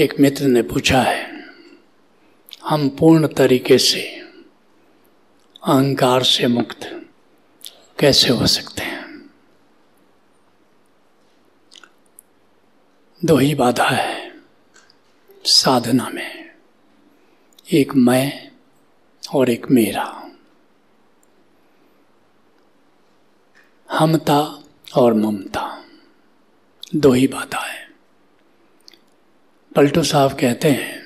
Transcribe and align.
एक 0.00 0.14
मित्र 0.20 0.44
ने 0.44 0.62
पूछा 0.62 1.00
है, 1.02 1.44
हम 2.64 2.88
पूर्ण 2.88 3.26
तरीके 3.26 3.78
से 3.78 4.00
अहंकार 5.62 6.22
से 6.22 6.46
मुक्त 6.46 6.78
कैसे 7.98 8.28
हो 8.28 8.46
सकते 8.46 8.82
हैं? 8.82 9.30
दो 13.24 13.36
ही 13.36 13.54
बाधा 13.54 13.88
है 13.88 14.34
साधना 15.44 16.08
में, 16.08 16.50
एक 17.72 17.94
मैं 17.94 18.50
और 19.34 19.50
एक 19.50 19.70
मेरा। 19.70 20.30
हमता 23.90 24.40
और 24.96 25.14
ममता, 25.14 25.84
दो 26.96 27.12
ही 27.12 27.26
बाधा 27.28 27.60
है। 27.60 27.83
पलटू 29.76 30.02
साहब 30.02 30.32
कहते 30.32 30.68
हैं, 30.68 31.02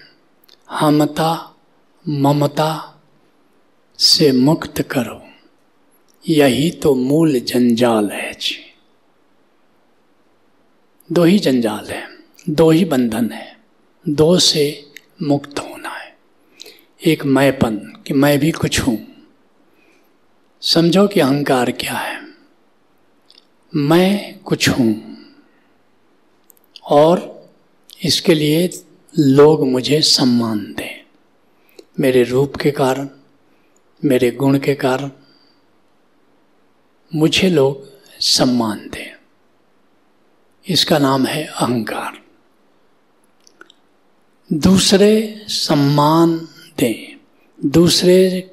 हमता 0.70 1.56
ममता 2.08 3.00
से 3.98 4.32
मुक्त 4.32 4.82
करो, 4.82 5.28
यही 6.28 6.70
तो 6.70 6.94
मूल 6.94 7.40
जंजाल 7.40 8.10
है 8.10 8.32
जी। 8.32 8.74
दो 11.12 11.24
ही 11.24 11.38
जंजाल 11.38 11.86
है, 11.86 12.08
दो 12.50 12.70
ही 12.70 12.84
बंधन 12.84 13.30
है, 13.30 13.58
दो 14.08 14.38
से 14.38 14.92
मुक्त 15.22 15.58
होना 15.58 15.88
है। 15.88 16.18
एक 17.06 17.24
मैंपन 17.24 17.76
कि 18.06 18.14
मैं 18.14 18.38
भी 18.38 18.50
कुछ 18.50 18.80
हूँ। 18.80 18.98
समझो 20.62 21.06
कि 21.08 21.20
अहंकार 21.20 21.70
क्या 21.70 21.94
है। 21.94 22.20
मैं 23.74 24.38
कुछ 24.38 24.68
हूँ 24.68 25.18
और 26.90 27.37
इसके 28.04 28.34
लिए 28.34 28.70
लोग 29.18 29.68
मुझे 29.68 30.02
सम्मान 30.02 30.58
दें। 30.58 31.04
मेरे 32.00 32.22
रूप 32.22 32.56
के 32.56 32.70
कारण, 32.70 33.08
मेरे 34.04 34.30
गुण 34.30 34.58
के 34.58 34.74
कारण 34.74 35.10
मुझे 37.14 37.50
लोग 37.50 37.90
सम्मान 38.20 38.78
दें। 38.78 39.16
इसका 40.68 40.98
नाम 40.98 41.26
है 41.26 41.44
अहंकार। 41.46 42.22
दूसरे 44.52 45.44
सम्मान 45.48 46.48
दें। 46.78 47.16
दूसरे 47.64 48.50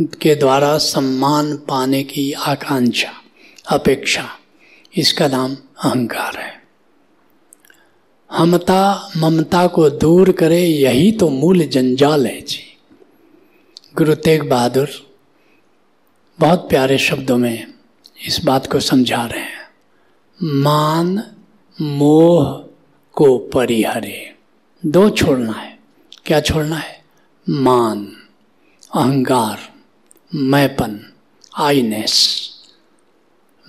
के 0.00 0.34
द्वारा 0.34 0.78
सम्मान 0.78 1.56
पाने 1.56 2.04
की 2.04 2.32
आकांक्षा, 2.32 3.12
अपेक्षा, 3.68 4.38
इसका 4.96 5.28
नाम 5.28 5.56
अहंकार 5.84 6.36
है। 6.36 6.61
हमता 8.32 9.10
ममता 9.16 9.66
को 9.66 9.90
दूर 9.90 10.32
करे, 10.32 10.62
यही 10.66 11.12
तो 11.12 11.28
मूल 11.28 11.62
जंजाल 11.62 12.26
है 12.26 12.40
जी। 12.40 12.78
गुरु 13.96 14.14
तेग 14.14 14.48
बहादुर 14.50 14.88
बहुत 16.40 16.68
प्यारे 16.68 16.98
शब्दों 16.98 17.38
में 17.38 17.74
इस 18.26 18.44
बात 18.44 18.72
को 18.72 18.80
समझा 18.80 19.26
रहे 19.26 19.40
हैं। 19.40 19.70
मान, 20.42 21.22
मोह 21.80 22.64
को 23.12 23.38
परिहरे। 23.38 24.34
दो 24.86 25.10
छोड़ना 25.10 25.52
है। 25.52 25.78
क्या 26.26 26.40
छोड़ना 26.40 26.76
है? 26.76 27.04
मान, 27.48 28.12
अहंकार, 28.94 29.58
मैपन, 30.34 31.12
आईनेस। 31.56 32.40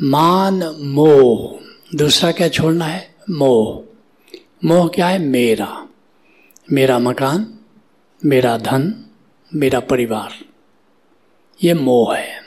मान, 0.02 0.64
मोह। 0.80 1.60
दूसरा 1.98 2.32
क्या 2.32 2.50
छोड़ना 2.50 2.86
है? 2.86 3.16
मोह। 3.30 3.93
मोह 4.66 4.88
क्या 4.88 5.08
है? 5.08 5.20
मेरा। 5.20 5.88
मेरा 6.72 7.00
मकान, 7.00 7.60
मेरा 8.26 8.58
धन, 8.58 9.06
मेरा 9.56 9.80
परिवार। 9.80 10.46
ये 11.64 11.74
मोह 11.74 12.16
है। 12.16 12.42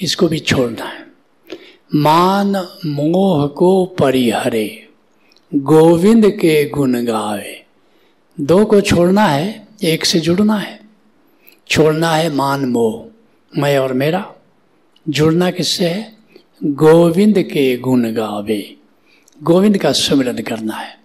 इसको 0.00 0.28
भी 0.28 0.38
छोड़ना 0.38 0.84
है। 0.84 1.06
मान 1.94 2.50
मोह 2.86 3.46
को 3.46 3.86
परिहरे। 3.86 4.88
गोविंद 5.54 6.30
के 6.30 6.68
गुण 6.68 7.04
गावे। 7.04 7.64
दो 8.40 8.64
को 8.64 8.80
छोड़ना 8.80 9.24
है, 9.24 9.68
एक 9.84 10.04
से 10.04 10.20
जुड़ना 10.20 10.54
है। 10.54 10.80
छोड़ना 11.68 12.10
है 12.10 12.34
मान 12.34 12.64
मोह, 12.64 13.06
मैं 13.58 13.78
और 13.78 13.92
मेरा। 13.92 14.34
जुड़ना 15.08 15.50
किससे 15.50 15.88
है? 15.88 16.16
गोविंद 16.64 17.38
के 17.38 17.76
गुण 17.76 18.12
गावे। 18.12 18.76
गोविंद 19.42 19.78
का 19.78 19.92
सुमिरन 19.92 20.38
करना 20.38 20.74
है। 20.74 21.03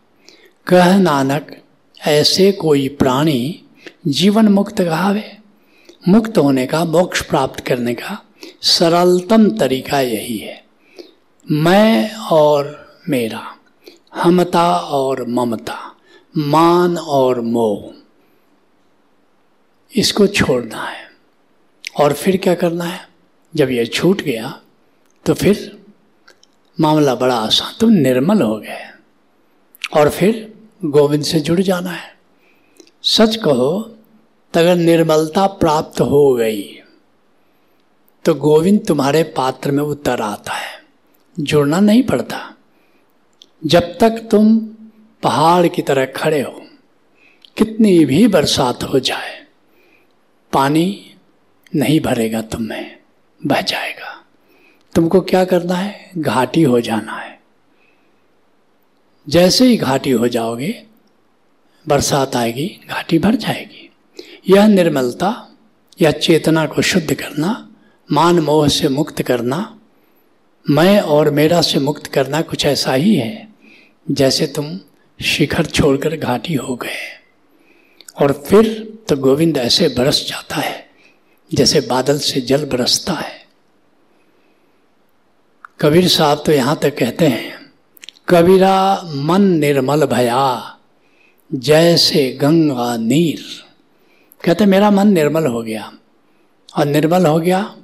कह 0.70 0.98
नानक, 0.98 1.62
ऐसे 2.08 2.52
कोई 2.52 2.88
प्राणी 2.88 3.64
जीवन 4.08 4.48
मुक्त 4.48 4.82
गावे 4.82 5.38
मुक्त 6.08 6.38
होने 6.38 6.66
का, 6.66 6.86
मोक्ष 6.86 7.22
प्राप्त 7.22 7.60
करने 7.60 7.94
का 7.94 8.26
सरलतम 8.62 9.58
तरीका 9.58 10.02
यही 10.02 10.38
है। 10.38 10.64
मैं 11.52 12.16
और 12.16 12.88
मेरा, 13.10 13.56
हमता 14.16 14.76
और 14.76 15.28
ममता, 15.28 15.96
मान 16.38 16.98
और 16.98 17.42
मोह। 17.42 17.94
इसको 19.96 20.28
छोड़ना 20.28 20.84
है। 20.84 21.10
और 22.00 22.14
फिर 22.14 22.38
क्या 22.38 22.56
करना 22.56 22.86
है? 22.86 23.10
जब 23.56 23.70
यह 23.70 23.86
छूट 23.86 24.22
गया 24.22 24.62
तो 25.26 25.34
फिर 25.34 25.84
मामला 26.80 27.16
बड़ा 27.16 27.36
आसान 27.36 27.74
तुम 27.80 27.90
निर्मल 27.90 28.42
हो 28.42 28.60
गए 28.60 28.90
और 29.98 30.10
फिर 30.10 30.59
गोविंद 30.86 31.24
से 31.24 31.40
जुड़ 31.40 31.62
जाना 31.62 31.92
है। 31.92 32.18
सच 33.04 33.36
कहो 33.36 33.96
अगर 34.54 34.76
निर्मलता 34.76 35.46
प्राप्त 35.48 36.02
हो 36.02 36.34
गई 36.34 36.62
तो 38.26 38.34
गोविंद 38.34 38.86
तुम्हारे 38.88 39.24
पात्र 39.24 39.72
में 39.72 39.84
उतर 39.84 40.22
आता 40.22 40.54
है। 40.54 40.84
जुड़ना 41.40 41.80
नहीं 41.80 42.04
पड़ता। 42.04 42.56
जब 43.66 43.98
तक 43.98 44.28
तुम 44.32 44.58
पहाड़ 45.24 45.68
की 45.68 45.82
तरह 45.82 46.06
खड़े 46.06 46.42
हो, 46.42 46.62
कितनी 47.58 48.06
भी 48.06 48.28
बरसात 48.28 48.84
हो 48.84 49.00
जाए, 49.00 49.46
पानी 50.54 51.16
नहीं 51.76 52.00
भरेगा 52.00 52.42
तुम्हें, 52.42 52.98
बह 53.42 53.62
जाएगा। 53.62 54.26
तुमको 54.96 55.22
क्या 55.22 55.46
करना 55.46 55.74
है? 55.74 56.12
घाटी 56.18 56.64
हो 56.64 56.82
जाना 56.82 57.14
है। 57.14 57.39
जैसे 59.30 59.66
ही 59.66 59.78
घाटी 59.78 60.12
हो 60.12 60.28
जाओगे, 60.28 60.84
बरसात 61.88 62.36
आएगी, 62.36 62.80
घाटी 62.90 63.20
भर 63.20 63.36
जाएगी। 63.36 63.90
यह 64.50 64.68
निर्मलता 64.68 65.52
या 66.02 66.12
चेतना 66.12 66.66
को 66.66 66.82
शुद्ध 66.82 67.14
करना, 67.14 67.70
मान 68.12 68.40
मोह 68.40 68.68
से 68.68 68.90
मुक्त 68.90 69.22
करना, 69.22 69.80
मैं 70.70 71.00
और 71.02 71.30
मेरा 71.30 71.62
से 71.62 71.80
मुक्त 71.80 72.08
करना 72.08 72.42
कुछ 72.42 72.66
ऐसा 72.66 72.94
ही 72.94 73.16
है, 73.16 73.48
जैसे 74.12 74.48
तुम 74.48 74.80
शिखर 75.20 75.66
छोड़कर 75.66 76.18
घाटी 76.18 76.54
हो 76.54 76.76
गए। 76.76 77.20
और 78.22 78.44
फिर 78.48 78.94
तो 79.10 79.16
गोविंद 79.18 79.58
ऐसे 79.58 79.88
बरस 79.88 80.26
जाता 80.28 80.56
है, 80.56 80.90
जैसे 81.54 81.82
बादल 81.82 82.20
से 82.20 82.42
जल 82.42 82.66
बरसता 82.66 83.14
है। 83.14 83.46
कबीर 85.82 86.08
साहब 86.08 86.44
तो 86.46 86.52
यहाँ 86.52 86.80
तक 86.82 86.98
कहते 86.98 87.28
हैं 87.28 87.49
कबीरा, 88.30 89.02
मन 89.16 89.42
निर्मल 89.42 90.06
भया, 90.06 90.78
जैसे 91.54 92.38
गंगा 92.42 92.98
नीर। 92.98 93.46
कहते, 94.46 94.66
मेरा 94.66 94.92
मन 94.92 95.08
निर्मल 95.08 95.46
हो 95.46 95.62
गया। 95.62 95.94
और 96.78 96.86
निर्मल 96.86 97.26
हो 97.26 97.40
गया, 97.40 97.76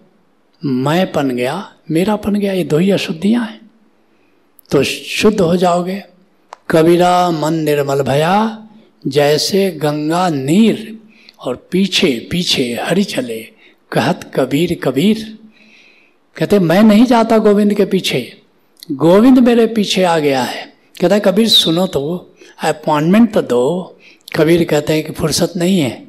मैं 0.66 1.11
पन 1.11 1.29
गया, 1.29 1.73
मेरा 1.91 2.16
पन 2.16 2.35
गया, 2.35 2.53
ये 2.53 2.63
दो 2.63 2.78
ही 2.78 2.91
अशुद्धियाँ 2.91 3.45
हैं। 3.45 3.72
तो 4.72 4.83
शुद्ध 4.83 5.41
हो 5.41 5.56
जाओगे। 5.56 6.03
कबीरा, 6.72 7.31
मन 7.31 7.53
निर्मल 7.53 8.01
भया, 8.01 8.67
जैसे 9.07 9.71
गंगा 9.71 10.30
नीर, 10.30 11.00
और 11.39 11.68
पीछे 11.71 12.27
पीछे 12.31 12.80
हरि 12.83 13.03
चले, 13.03 13.48
कहत 13.91 14.31
कबीर 14.36 14.80
कबीर। 14.83 15.38
कहते, 16.36 16.59
मैं 16.59 16.83
नहीं 16.83 17.06
जाता 17.06 17.38
गोविंद 17.38 17.74
के 17.74 17.86
पीछे। 17.86 18.41
गोविंद 18.92 19.40
मेरे 19.40 19.68
पीछे 19.68 20.04
आ 20.04 20.20
गया 20.20 20.44
है। 20.44 20.74
कहता 21.02 21.16
है, 21.16 21.22
कबीर, 21.22 21.50
सुनो 21.50 21.88
तो 21.88 22.34
अपॉइंटमेंट 22.64 23.34
तो 23.34 23.42
दो। 23.42 23.98
कबीर 24.36 24.64
कहते 24.66 24.94
हैं 24.94 25.04
कि, 25.04 25.12
फुर्सत 25.12 25.54
नहीं 25.58 25.80
है। 25.80 26.08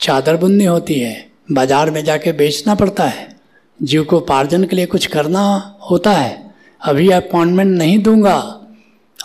चादर 0.00 0.36
बुननी 0.36 0.64
होती 0.64 0.94
है, 0.94 1.30
बाज़ार 1.52 1.90
में 1.90 2.04
जाके 2.04 2.32
बेचना 2.32 2.74
पड़ता 2.74 3.04
है। 3.04 3.36
जीव 3.82 4.04
को 4.04 4.20
पार्जन 4.20 4.64
के 4.64 4.76
लिए 4.76 4.86
कुछ 4.86 5.06
करना 5.06 5.78
होता 5.90 6.10
है। 6.10 6.54
अभी 6.82 7.10
अपॉइंटमेंट 7.10 7.78
नहीं 7.78 7.98
दूँगा। 7.98 8.60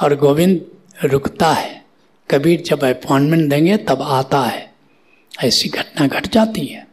और 0.02 0.16
गोविंद 0.16 0.66
रुकता 1.04 1.54
है। 1.54 1.86
कबीर 2.31 2.62
जब 2.62 2.84
अपॉइंटमेंट 2.84 3.50
देंगे, 3.50 3.78
तब 3.78 4.02
आता 4.02 4.42
है। 4.42 4.74
ऐसी 5.44 5.70
घटना 5.70 6.08
घट 6.08 6.28
जाती 6.28 6.66
है। 6.66 6.88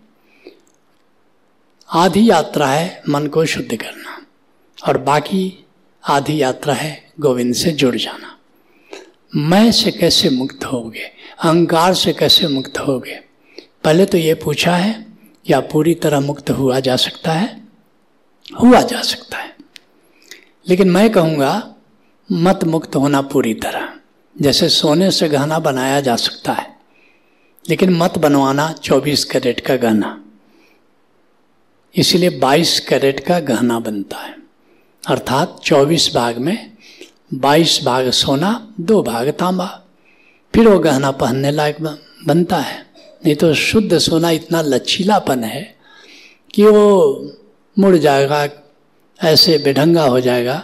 आधी 1.93 2.31
यात्रा 2.31 2.67
है, 2.67 3.03
मन 3.09 3.27
को 3.27 3.47
शुद्ध 3.47 3.77
करना। 3.77 4.19
और 4.88 4.99
बाकी 4.99 5.65
आधी 6.09 6.43
यात्रा 6.43 6.75
है 6.75 7.12
गोविंद 7.21 7.55
से 7.55 7.73
जुड़ 7.73 7.97
जाना। 7.97 8.38
मैं 9.37 9.73
से 9.73 9.91
कैसे 9.91 10.31
मुक्त 10.31 10.65
होगे? 10.65 11.03
अहंकार 11.44 11.94
से 11.94 12.12
कैसे 12.12 12.49
मुक्त 12.49 12.79
होगे? 12.79 13.21
पहले 13.85 14.06
तो 14.06 14.19
ये 14.19 14.35
पूछा 14.35 14.77
है 14.77 15.06
क्या 15.47 15.61
पूरी 15.61 15.94
तरह 15.94 16.21
मुक्त 16.21 16.50
हुआ 16.50 16.81
जा 16.81 16.97
सकता 16.97 17.32
है? 17.32 17.61
हुआ 18.62 18.82
जा 18.82 19.03
सकता 19.03 19.38
है। 19.38 19.56
लेकिन 20.69 20.91
मैं 20.91 21.11
कहूँगा, 21.11 21.75
मत 22.32 22.65
मुक्त 22.65 22.97
होना 22.97 23.23
पूरी 23.23 23.55
तरह। 23.55 23.93
जैसे 24.41 24.69
सोने 24.69 25.11
से 25.11 25.29
गहना 25.29 25.59
बनाया 25.59 26.00
जा 26.00 26.17
सकता 26.17 26.53
है, 26.53 26.77
लेकिन 27.69 27.91
मत 27.91 28.19
बनवाना 28.19 28.73
24 28.73 29.25
कैरेट 29.25 29.61
का 29.61 29.77
गहना। 29.77 30.25
इसलिए 31.97 32.31
22 32.31 32.81
कैरेट 32.81 33.21
का 33.21 33.41
गहना 33.41 33.81
बनता 33.81 34.17
है। 34.17 34.39
अर्थात 35.05 35.61
24 35.64 36.11
भाग 36.14 36.38
में 36.38 36.70
22 37.35 37.81
भाग 37.85 38.11
सोना, 38.11 38.50
दो 38.81 39.02
भाग 39.02 39.29
तांबा। 39.31 39.67
फिर 40.55 40.69
वो 40.69 40.79
गहना 40.79 41.11
पहनने 41.11 41.50
लायक 41.50 41.76
बनता 42.26 42.56
है। 42.56 42.79
नहीं 43.25 43.35
तो 43.35 43.52
शुद्ध 43.55 43.99
सोना 43.99 44.31
इतना 44.31 44.61
लचीलापन 44.62 45.44
है 45.44 45.62
कि 46.55 46.64
वो 46.64 47.32
मुड़ 47.76 47.97
जाएगा, 47.97 48.49
ऐसे 49.20 49.58
बेढंगा 49.58 50.05
हो 50.05 50.20
जाएगा 50.20 50.55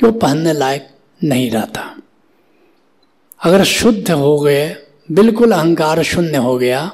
कि 0.00 0.06
वो 0.06 0.12
पहनने 0.12 0.52
लायक 0.52 0.88
नहीं 1.20 1.50
रहता। 1.50 1.94
अगर 3.40 3.64
शुद्ध 3.64 4.10
हो 4.10 4.38
गए, 4.40 4.76
बिल्कुल 5.10 5.52
अहंकार 5.52 6.02
शून्य 6.02 6.36
हो 6.36 6.56
गया 6.58 6.90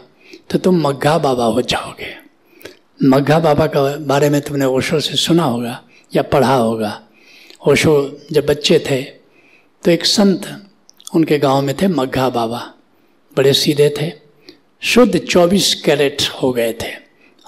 तो 0.51 0.59
तुम 0.59 0.81
मग्घा 0.81 1.17
बाबा 1.19 1.45
हो 1.45 1.63
जाओगे। 1.63 2.15
मग्घा 3.05 3.39
बाबा 3.39 3.67
का 3.67 3.83
बारे 4.07 4.31
में 4.31 4.41
तुमने 4.41 4.65
ओशो 4.65 5.01
से 5.01 5.17
सुना 5.17 5.45
होगा। 5.45 5.83
या 6.15 6.23
पढ़ा 6.23 6.55
होगा। 6.55 7.03
ओशो 7.69 8.21
जब 8.33 8.47
बच्चे 8.47 8.79
थे 8.79 9.03
तो 9.85 9.91
एक 9.91 10.07
संत 10.07 10.67
उनके 11.15 11.39
गाँव 11.39 11.63
में 11.63 11.75
थे, 11.83 11.89
मग्घा 11.89 12.29
बाबा। 12.29 12.73
बड़े 13.37 13.53
सीधे 13.53 13.95
थे। 14.01 14.13
शुद्ध 14.83 15.19
24 15.19 15.75
कैरेट 15.75 16.23
हो 16.43 16.53
गए 16.53 16.73
थे। 16.73 16.89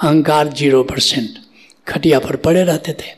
अहंकार 0.03 0.49
ज़ीरो 0.49 0.83
परसेंट। 0.85 1.31
खटिया 1.89 2.19
पर 2.19 2.37
पड़े 2.37 2.63
रहते 2.65 2.93
थे। 2.93 3.17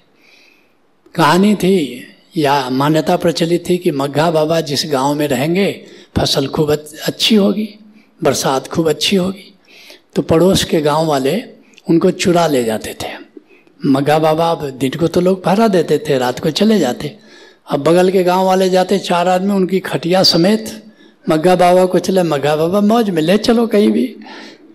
कहानी 1.14 1.54
थी 1.54 2.06
या 2.37 2.70
मान्यता 2.70 3.16
प्रचलित 3.16 3.69
थी 3.69 3.78
कि 3.78 3.90
मग्घा 3.90 4.31
बाबा 4.31 4.60
जिस 4.60 4.84
गाँव 4.87 5.14
में 5.14 5.28
रहेंगे, 5.28 5.84
फ़सल 6.19 6.46
खूब 6.48 6.70
अच्छी 7.04 7.34
होगी, 7.34 7.69
बरसात 8.22 8.69
खूब 8.69 8.88
अच्छी 8.88 9.16
होगी। 9.16 9.54
तो 10.14 10.22
पड़ोस 10.22 10.64
के 10.64 10.81
गाँव 10.81 11.06
वाले 11.06 11.42
उनको 11.90 12.10
चुरा 12.10 12.46
ले 12.46 12.64
जाते 12.64 12.94
थे। 12.94 13.30
मग्घा 13.81 14.19
बाबा, 14.19 14.50
अब 14.50 14.69
दिन 14.71 14.99
को 15.00 15.06
तो 15.09 15.21
लोग 15.21 15.43
पहरा 15.44 15.69
देते 15.69 15.99
थे, 15.99 16.19
रात 16.19 16.38
को 16.38 16.50
चले 16.50 16.79
जाते। 16.79 17.17
अब 17.71 17.82
बगल 17.82 18.11
के 18.11 18.23
गाँव 18.25 18.47
वाले 18.47 18.69
जाते, 18.71 18.99
चार 18.99 19.29
आदमी 19.29 19.53
उनकी 19.55 19.81
खटिया 19.81 20.23
समेत 20.23 20.82
मग्घा 21.29 21.55
बाबा 21.56 21.85
को 21.85 21.99
चले 21.99 22.23
मग्घा 22.23 22.56
बाबा, 22.56 22.81
मौज 22.81 23.11
में 23.11 23.23
ले 23.23 23.37
चलो 23.38 23.67
कहीं 23.67 23.91
भी। 23.91 24.17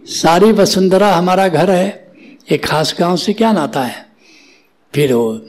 सारी 0.06 0.52
वसुंधरा 0.52 1.12
हमारा 1.12 1.48
घर 1.48 1.72
है 1.72 2.13
एक 2.52 2.66
खास 2.66 2.96
गाँव 3.00 3.18
से 3.18 3.34
क्या 3.34 3.52
नाता 3.52 3.84
है? 3.84 4.06
फिर 4.94 5.13
वो 5.13 5.42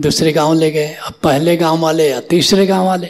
दूसरे 0.00 0.32
गाँव 0.32 0.54
ले 0.54 0.70
गए, 0.70 0.86
अब 1.06 1.12
पहले 1.22 1.56
गाँव 1.56 1.80
वाले 1.80 2.08
या 2.10 2.20
तीसरे 2.20 2.66
गाँव 2.66 2.86
वाले। 2.86 3.08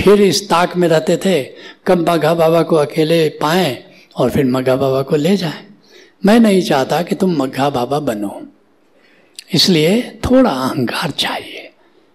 फिर 0.00 0.22
इस 0.22 0.48
ताक 0.48 0.76
में 0.76 0.88
रहते 0.88 1.16
थे, 1.16 1.42
कब 1.86 2.08
मघा 2.10 2.34
बाबा 2.34 2.62
को 2.62 2.76
अकेले 2.76 3.28
पाएँ 3.28 3.76
और 4.16 4.30
फिर 4.30 4.44
मघा 4.44 4.76
बाबा 4.76 5.02
को 5.02 5.16
ले 5.16 5.36
जाएँ। 5.36 5.66
मैं 6.26 6.38
नहीं 6.40 6.62
चाहता 6.62 7.02
कि 7.02 7.14
तुम 7.14 7.36
मघा 7.42 7.70
बाबा 7.70 7.98
बनो। 7.98 8.40
इसलिए 9.54 10.20
थोड़ा 10.24 10.50
अहंकार 10.50 11.10
चाहिए। 11.10 11.70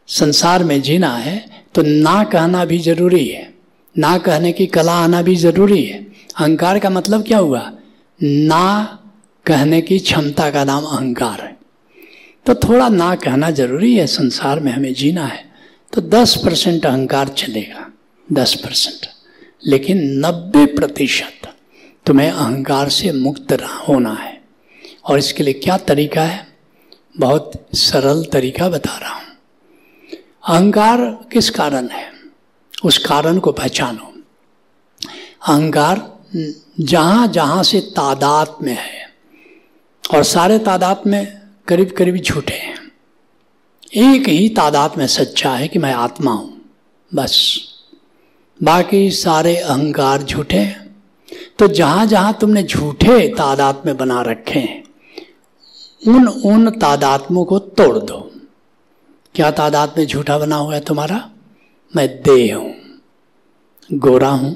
संसार 0.07 0.63
में 0.63 0.81
जीना 0.81 1.15
है 1.17 1.45
तो 1.75 1.81
ना 1.81 2.23
कहना 2.23 2.65
भी 2.65 2.77
ज़रूरी 2.79 3.27
है। 3.27 3.53
ना 3.97 4.17
कहने 4.17 4.51
की 4.51 4.65
कला 4.65 4.93
आना 4.93 5.21
भी 5.21 5.35
ज़रूरी 5.35 5.83
है। 5.83 6.03
अहंकार 6.39 6.79
का 6.79 6.89
मतलब 6.89 7.23
क्या 7.23 7.37
हुआ? 7.37 7.71
ना 8.23 8.99
कहने 9.45 9.81
की 9.81 9.99
क्षमता 9.99 10.49
का 10.51 10.63
नाम 10.63 10.83
अहंकार 10.83 11.41
है। 11.41 11.57
तो 12.45 12.55
थोड़ा 12.55 12.89
ना 12.89 13.15
कहना 13.15 13.49
ज़रूरी 13.51 13.95
है, 13.95 14.07
संसार 14.07 14.59
में 14.59 14.71
हमें 14.71 14.93
जीना 14.93 15.25
है 15.25 15.51
तो 15.93 16.01
दस 16.01 16.35
परसेंट 16.45 16.85
अहंकार 16.85 17.27
चलेगा। 17.27 17.91
दस 18.33 18.53
परसेंट। 18.55 19.05
लेकिन 19.65 20.25
नब्बे 20.25 20.65
प्रतिशत 20.65 21.53
तुम्हें 22.05 22.31
अहंकार 22.31 22.89
से 22.89 23.11
मुक्त 23.11 23.53
होना 23.87 24.13
है। 24.13 24.41
और 25.05 25.19
इसके 25.19 25.43
लिए 25.43 25.53
क्या 25.53 25.77
तरीका 25.77 26.23
है? 26.23 26.52
बहुत 27.15 27.51
सरल 27.73 28.23
तरीका 28.23 28.67
बता 28.69 28.97
रहा 28.97 29.13
हूँ। 29.13 29.23
अहंकार 30.47 30.99
किस 31.31 31.49
कारण 31.49 31.87
है? 31.87 32.11
उस 32.85 32.97
कारण 32.97 33.39
को 33.39 33.51
पहचानो। 33.51 34.11
अहंकार 35.47 36.01
जहाँ 36.81 37.27
जहाँ 37.27 37.63
से 37.63 37.79
तादाद 37.91 38.55
में 38.61 38.73
है, 38.73 39.11
और 40.03 40.23
सारे 40.23 40.57
तादाद 40.59 41.01
में 41.07 41.41
करीब 41.67 41.91
करीब 41.91 42.15
झूठे 42.17 42.53
हैं। 42.53 42.81
एक 43.93 44.27
ही 44.27 44.49
तादाद 44.49 44.97
में 44.97 45.05
सच्चा 45.07 45.53
है 45.55 45.67
कि 45.67 45.79
मैं 45.79 45.93
आत्मा 45.93 46.31
हूँ, 46.31 46.61
बस। 47.11 47.35
बाकी 48.59 49.09
सारे 49.11 49.55
अहंकार 49.55 50.23
झूठे 50.23 50.57
हैं। 50.57 50.81
तो 51.59 51.67
जहाँ 51.67 52.05
जहाँ 52.05 52.37
तुमने 52.41 52.63
झूठे 52.63 53.27
तादाद 53.29 53.83
में 53.85 53.95
बना 53.97 54.21
रखे 54.21 54.59
हैं 54.59 54.83
उन 56.07 56.27
उन 56.27 56.69
तादात्मों 56.71 57.45
को 57.45 57.59
तोड़ 57.59 57.97
दो। 57.97 58.31
क्या 59.35 59.51
तादाद 59.51 59.93
में 59.97 60.05
झूठा 60.07 60.37
बना 60.37 60.55
हुआ 60.55 60.73
है 60.73 60.79
तुम्हारा? 60.79 61.29
मैं 61.93 62.07
देह 62.21 62.55
हूँ, 62.55 62.73
गोरा 63.89 64.29
हूँ, 64.29 64.55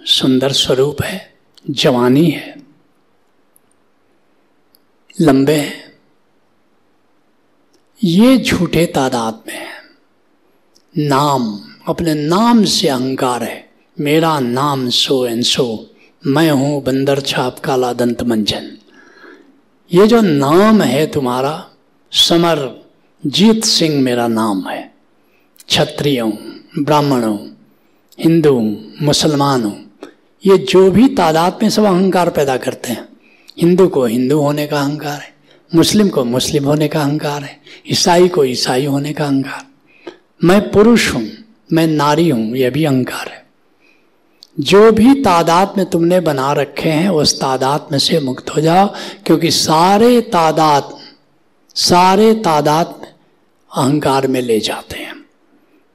सुंदर 0.00 0.52
स्वरूप 0.52 1.02
है, 1.02 1.34
जवानी 1.70 2.30
है, 2.30 2.54
लंबे 5.20 5.54
हैं। 5.54 5.92
ये 8.04 8.36
झूठे 8.38 8.86
तादाद 8.86 9.42
में 9.46 9.54
है। 9.54 9.68
नाम, 10.94 11.60
अपने 11.88 12.14
नाम 12.14 12.64
से 12.64 12.88
अहंकार 12.88 13.42
है। 13.42 13.70
मेरा 14.00 14.38
नाम 14.40 14.88
सो 14.90 15.26
एंड 15.26 15.42
सो। 15.42 15.86
मैं 16.26 16.50
हूँ 16.50 16.82
बंदर 16.82 17.20
छाप 17.20 17.58
काला 17.58 17.92
दंत 17.92 18.22
मंजन। 18.22 18.76
ये 19.90 20.06
जो 20.06 20.20
नाम 20.20 20.82
है 20.82 21.06
तुम्हारा 21.06 21.52
समर 22.12 22.58
जीत 23.22 23.64
सिंह 23.64 24.00
मेरा 24.02 24.26
नाम 24.28 24.62
है। 24.68 24.82
क्षत्रिय, 25.68 26.22
ब्राह्मण 26.78 27.24
हूँ 27.24 27.56
हिंदू 28.18 28.52
हूँ 28.52 28.92
मुसलमान 29.02 29.64
हूँ 29.64 30.08
ये 30.44 30.58
जो 30.64 30.90
भी 30.90 31.08
तादाद 31.14 31.58
में 31.62 31.68
सब 31.70 31.84
अहंकार 31.84 32.30
पैदा 32.30 32.56
करते 32.56 32.92
हैं, 32.92 33.08
हिंदू 33.58 33.88
को 33.88 34.04
हिंदू 34.04 34.38
होने 34.38 34.66
का 34.66 34.80
अहंकार 34.80 35.18
है, 35.18 35.34
मुस्लिम 35.70 36.08
को 36.08 36.24
मुस्लिम 36.26 36.64
होने 36.64 36.88
का 36.88 37.02
अहंकार 37.02 37.42
है, 37.42 37.58
ईसाई 37.86 38.28
को 38.28 38.44
ईसाई 38.44 38.86
होने 38.86 39.12
का 39.12 39.24
अहंकार। 39.24 39.66
मैं 40.44 40.60
पुरुष 40.70 41.12
हूँ, 41.14 41.26
मैं 41.72 41.86
नारी 41.86 42.28
हूँ 42.28 42.56
यह 42.56 42.70
भी 42.70 42.84
अहंकार 42.84 43.28
है। 43.28 43.39
जो 44.60 44.92
भी 44.92 45.14
तादाद 45.14 45.74
में 45.76 45.90
तुमने 45.90 46.20
बना 46.20 46.52
रखे 46.52 46.88
हैं, 46.88 47.08
उस 47.08 47.40
तादाद 47.40 47.88
में 47.92 47.98
से 47.98 48.20
मुक्त 48.20 48.50
हो 48.50 48.60
जाओ, 48.60 48.94
क्योंकि 49.26 49.50
सारे 49.50 50.20
तादाद 50.20 51.00
सारे 51.74 52.34
तादाद 52.34 53.06
अहंकार 53.76 54.26
में 54.26 54.42
ले 54.42 54.60
जाते 54.60 54.98
हैं। 54.98 55.24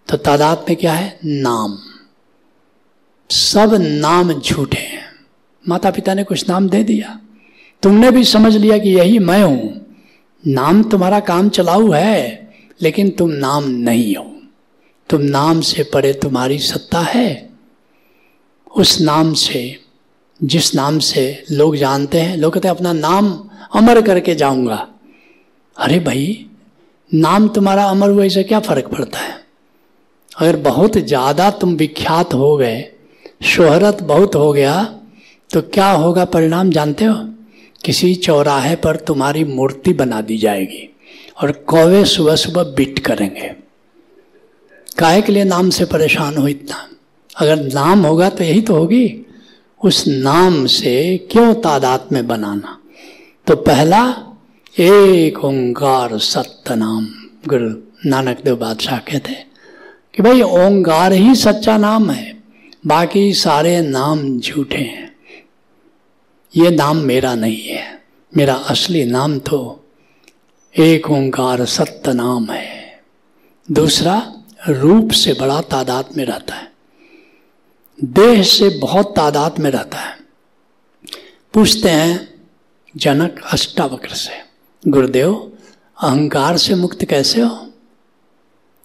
तो 0.07 0.17
तादाद 0.17 0.65
में 0.69 0.77
क्या 0.77 0.93
है? 0.93 1.19
नाम। 1.25 1.77
सब 3.29 3.73
नाम 3.81 4.33
झूठे 4.33 4.79
हैं। 4.79 5.05
माता 5.69 5.91
पिता 5.91 6.13
ने 6.13 6.23
कुछ 6.23 6.49
नाम 6.49 6.69
दे 6.69 6.83
दिया। 6.83 7.19
तुमने 7.83 8.11
भी 8.11 8.23
समझ 8.23 8.55
लिया 8.55 8.77
कि 8.77 8.89
यही 8.89 9.19
मैं 9.19 9.43
हूँ। 9.43 9.85
नाम 10.47 10.83
तुम्हारा 10.83 11.19
काम 11.19 11.49
चलाऊ 11.49 11.91
है, 11.91 12.53
लेकिन 12.81 13.09
तुम 13.09 13.29
नाम 13.29 13.63
नहीं 13.63 14.15
हो। 14.15 14.35
तुम 15.09 15.21
नाम 15.21 15.61
से 15.61 15.83
परे 15.83 16.13
तुम्हारी 16.13 16.59
सत्ता 16.59 16.99
है। 16.99 17.54
उस 18.75 18.99
नाम 19.01 19.33
से, 19.33 19.79
जिस 20.39 20.73
नाम 20.75 20.99
से 20.99 21.45
लोग 21.51 21.75
जानते 21.75 22.19
हैं, 22.19 22.37
लोग 22.37 22.53
कहते 22.53 22.67
हैं, 22.67 22.75
अपना 22.75 22.93
नाम 22.93 23.27
अमर 23.75 24.01
करके 24.01 24.35
जाऊँगा। 24.35 24.87
अरे 25.77 25.99
भाई, 25.99 26.45
नाम 27.11 27.47
तुम्हारा 27.47 27.85
अमर 27.85 28.09
हुआ 28.09 28.27
से 28.27 28.43
क्या 28.43 28.59
फ़र्क 28.59 28.87
पड़ता 28.87 29.19
है? 29.19 29.33
अगर 30.37 30.55
बहुत 30.55 30.97
ज़्यादा 30.97 31.49
तुम 31.51 31.75
विख्यात 31.75 32.33
हो 32.33 32.55
गए, 32.57 32.83
शोहरत 33.43 34.01
बहुत 34.03 34.35
हो 34.35 34.51
गया 34.53 34.83
तो 35.49 35.61
क्या 35.61 35.89
होगा 35.91 36.25
परिणाम 36.25 36.69
जानते 36.71 37.05
हो? 37.05 37.15
किसी 37.83 38.13
चौराहे 38.15 38.75
पर 38.75 38.95
तुम्हारी 38.97 39.43
मूर्ति 39.43 39.93
बना 39.93 40.21
दी 40.21 40.37
जाएगी 40.37 40.89
और 41.41 41.51
कौवे 41.51 42.03
सुबह 42.05 42.35
सुबह 42.35 42.63
बिट 42.75 42.99
करेंगे। 42.99 43.49
काय 44.97 45.21
के 45.21 45.31
लिए 45.31 45.43
नाम 45.43 45.69
से 45.69 45.85
परेशान 45.85 46.37
हो 46.37 46.47
इतना? 46.47 46.87
अगर 47.35 47.55
नाम 47.63 48.05
होगा 48.05 48.29
तो 48.29 48.43
यही 48.43 48.61
तो 48.61 48.75
होगी। 48.75 49.25
उस 49.81 50.03
नाम 50.07 50.65
से 50.65 51.17
क्यों 51.31 51.53
तादाद 51.53 52.07
में 52.11 52.27
बनाना? 52.27 52.77
तो 53.47 53.55
पहला, 53.55 54.03
एक 54.79 55.43
ओंकार 55.45 56.17
सत्य 56.17 56.75
नाम 56.75 57.07
गुरु 57.47 57.69
नानक 58.09 58.41
देव 58.43 58.55
बादशाह 58.55 58.97
कहते 58.99 59.33
कि 60.15 60.23
भाई, 60.23 60.41
ओंकार 60.41 61.13
ही 61.13 61.35
सच्चा 61.35 61.77
नाम 61.77 62.09
है, 62.11 62.43
बाकी 62.87 63.33
सारे 63.33 63.81
नाम 63.81 64.39
झूठे 64.39 64.77
हैं। 64.77 65.15
ये 66.55 66.69
नाम 66.71 66.97
मेरा 66.97 67.33
नहीं 67.35 67.61
है, 67.61 67.83
मेरा 68.37 68.53
असली 68.53 69.05
नाम 69.05 69.39
तो 69.39 69.59
एक 70.75 71.09
ओंकार 71.09 71.65
सत्य 71.65 72.13
नाम 72.13 72.49
है। 72.51 73.03
दूसरा, 73.71 74.33
रूप 74.69 75.11
से 75.11 75.33
बड़ा 75.33 75.61
तादाद 75.61 76.09
में 76.17 76.25
रहता 76.25 76.55
है। 76.55 76.74
देह 78.03 78.43
से 78.43 78.69
बहुत 78.69 79.15
तादाद 79.15 79.59
में 79.59 79.71
रहता 79.71 79.97
है। 79.97 80.17
पूछते 81.53 81.89
हैं 81.89 82.33
जनक 82.97 83.41
अष्टावक्र 83.51 84.09
से, 84.09 84.31
गुरुदेव, 84.87 85.57
अहंकार 86.03 86.57
से 86.57 86.75
मुक्त 86.75 87.05
कैसे 87.05 87.41
हो? 87.41 87.73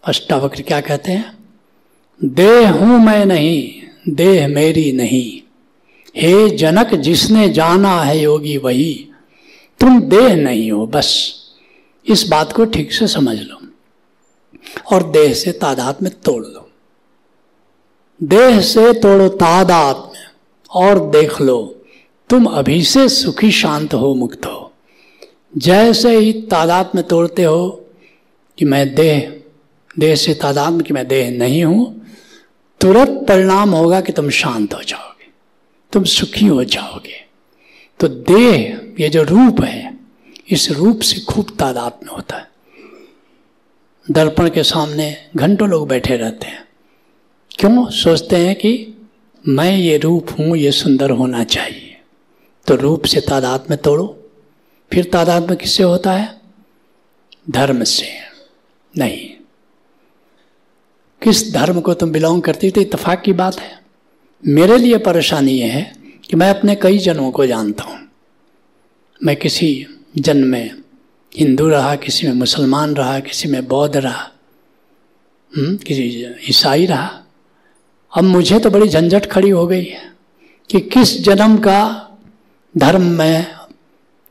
अष्टावक्र 0.04 0.62
क्या 0.62 0.80
कहते 0.80 1.12
हैं? 1.12 1.38
देह 2.24 2.72
हूँ 2.72 3.04
मैं 3.06 3.26
नहीं, 3.26 3.82
देह 4.14 4.48
मेरी 4.48 4.92
नहीं। 4.92 5.42
हे 6.16 6.56
जनक, 6.56 6.94
जिसने 6.94 7.48
जाना 7.48 8.02
है 8.02 8.18
योगी 8.18 8.56
वही, 8.56 9.08
तुम 9.80 10.00
देह 10.02 10.36
नहीं 10.36 10.72
हो, 10.72 10.86
बस। 10.86 11.34
इस 12.06 12.28
बात 12.28 12.52
को 12.52 12.64
ठीक 12.64 12.92
से 12.92 13.06
समझ 13.06 13.38
लो। 13.38 13.56
और 14.92 15.10
देह 15.10 15.34
से 15.34 15.52
तादाद 15.52 15.98
में 16.02 16.09
देह 18.20 18.60
से 18.60 18.92
तोड़ो 18.92 19.28
तादाद 19.28 19.96
में 20.14 20.26
और 20.70 20.98
देख 21.10 21.40
लो, 21.40 21.58
तुम 22.30 22.46
अभी 22.46 22.82
से 22.84 23.08
सुखी 23.08 23.50
शांत 23.52 23.94
हो, 23.94 24.14
मुक्त 24.14 24.46
हो। 24.46 24.72
जैसे 25.56 26.16
ही 26.18 26.32
तादाद 26.32 26.90
में 26.94 27.06
तोड़ते 27.08 27.42
हो 27.42 27.68
कि 28.58 28.64
मैं 28.64 28.94
देह 28.94 29.36
देह 29.98 30.14
से 30.14 30.34
तादाद 30.34 30.72
में 30.72 30.82
कि 30.82 30.94
मैं 30.94 31.06
देह 31.08 31.30
नहीं 31.30 31.64
हूँ, 31.64 32.06
तुरंत 32.80 33.24
परिणाम 33.28 33.70
होगा 33.70 34.00
कि 34.00 34.12
तुम 34.12 34.30
शांत 34.30 34.74
हो 34.74 34.82
जाओगे, 34.82 35.28
तुम 35.92 36.04
सुखी 36.04 36.46
हो 36.46 36.64
जाओगे। 36.64 37.18
तो 38.00 38.08
देह, 38.08 38.80
ये 39.00 39.08
जो 39.08 39.22
रूप 39.22 39.60
है, 39.60 39.98
इस 40.48 40.70
रूप 40.70 41.00
से 41.00 41.20
खूब 41.20 41.56
तादाद 41.58 41.98
में 42.02 42.10
होता 42.10 42.36
है। 42.36 42.48
दर्पण 44.06 44.48
के 44.50 44.62
सामने 44.62 45.14
घंटों 45.36 45.68
लोग 45.68 45.88
बैठे 45.88 46.16
रहते 46.16 46.46
हैं। 46.46 46.68
क्यों? 47.58 47.90
सोचते 47.90 48.36
हैं 48.36 48.54
कि 48.54 48.94
मैं 49.48 49.76
ये 49.76 49.98
रूप 49.98 50.26
हूँ 50.38 50.56
ये 50.56 50.72
सुंदर 50.72 51.10
होना 51.10 51.44
चाहिए। 51.44 52.00
तो 52.66 52.74
रूप 52.74 53.04
से 53.04 53.20
तादाद 53.20 53.64
में 53.70 53.78
तोड़ो। 53.78 54.30
फिर 54.92 55.04
तादाद 55.04 55.48
में 55.48 55.58
किससे 55.58 55.82
होता 55.82 56.12
है? 56.12 56.40
धर्म 57.50 57.84
से। 57.84 58.08
नहीं। 58.98 59.30
किस 61.22 61.52
धर्म 61.54 61.80
को 61.80 61.94
तुम 61.94 62.12
बिलोंग 62.12 62.42
करती 62.42 62.70
तो 62.70 62.80
इतफाक 62.80 63.22
की 63.22 63.32
बात 63.32 63.60
है। 63.60 63.82
मेरे 64.46 64.78
लिए 64.78 64.98
परेशानी 64.98 65.52
यह 65.52 65.72
है 65.72 65.96
कि 66.24 66.36
मैं 66.36 66.50
अपने 66.50 66.74
कई 66.74 66.98
जन्मों 66.98 67.30
को 67.30 67.46
जानता 67.46 67.84
हूँ। 67.84 68.08
मैं 69.24 69.36
किसी 69.36 69.86
जन्म 70.18 70.46
में 70.46 70.70
हिंदू 71.36 71.68
रहा 71.68 71.96
किसी 71.96 72.26
में 72.26 72.34
मुसलमान 72.34 72.94
रहा 72.94 73.20
किसी 73.20 73.48
में 73.48 73.68
बौद्ध 73.68 73.96
रहा 73.96 74.30
हुँ? 75.56 75.66
हम्म, 75.66 75.76
किसी 75.76 76.26
ईसाई 76.48 76.86
रहा 76.86 77.19
अब 78.12 78.24
मुझे 78.24 78.58
तो 78.58 78.70
बड़ी 78.70 78.88
झंझट 78.88 79.26
खड़ी 79.26 79.50
हो 79.50 79.66
गई 79.66 79.84
है 79.84 80.12
कि 80.70 80.80
किस 80.80 81.24
जन्म 81.24 81.58
का 81.58 82.10
धर्म 82.76 83.02
मैं 83.02 83.54